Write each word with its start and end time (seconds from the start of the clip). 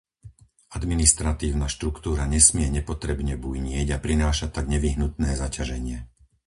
Administratívna 0.77 1.67
štruktúra 1.75 2.23
nesmie 2.35 2.65
nepotrebne 2.77 3.33
bujnieť 3.45 3.87
a 4.01 4.01
prinášať 4.05 4.49
tak 4.57 4.65
nevyhnutné 4.73 5.29
zaťaženie. 5.41 5.97